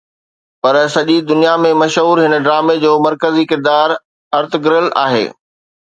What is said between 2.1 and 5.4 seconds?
هن ڊرامي جو مرڪزي ڪردار ارطغرل آهي